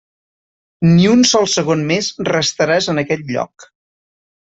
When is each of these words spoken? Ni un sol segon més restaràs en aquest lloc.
Ni 0.91 1.03
un 1.09 1.19
sol 1.31 1.45
segon 1.55 1.83
més 1.91 2.07
restaràs 2.29 2.89
en 2.95 3.03
aquest 3.03 3.29
lloc. 3.37 3.69